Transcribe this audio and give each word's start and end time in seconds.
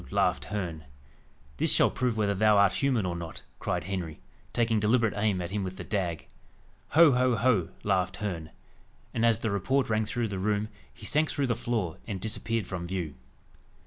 laughed 0.09 0.45
Herne. 0.45 0.85
"This 1.57 1.71
shall 1.71 1.91
prove 1.91 2.17
whether 2.17 2.33
thou 2.33 2.57
art 2.57 2.73
human 2.73 3.05
or 3.05 3.15
not," 3.15 3.43
cried 3.59 3.83
Henry, 3.83 4.19
taking 4.51 4.79
deliberate 4.79 5.13
aim 5.15 5.39
at 5.43 5.51
him 5.51 5.63
with 5.63 5.77
the 5.77 5.83
dag. 5.83 6.27
"Ho! 6.97 7.11
ho! 7.11 7.35
ho!" 7.35 7.69
laughed 7.83 8.15
Herne. 8.15 8.49
And 9.13 9.23
as 9.23 9.37
the 9.37 9.51
report 9.51 9.91
rang 9.91 10.05
through 10.05 10.29
the 10.29 10.39
room, 10.39 10.69
he 10.91 11.05
sank 11.05 11.29
through 11.29 11.45
the 11.45 11.55
floor, 11.55 11.97
and 12.07 12.19
disappeared 12.19 12.65
from 12.65 12.87
view. 12.87 13.13